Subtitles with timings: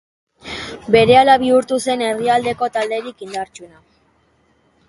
[0.95, 3.81] Berehala bihurtu zen herrialdeko talderik indartsuena.